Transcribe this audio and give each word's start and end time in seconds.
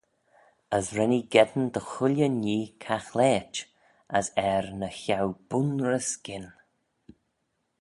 Agh 0.77 0.91
ren 0.97 1.15
ee 1.19 1.27
geddyn 1.33 1.67
dy 1.73 1.81
chooilley 1.91 2.31
nhee 2.41 2.73
caghlaait 2.83 3.55
as 4.17 4.27
er 4.51 4.65
ny 4.79 4.89
cheau 5.01 5.27
bun-ry-skyn. 5.49 6.45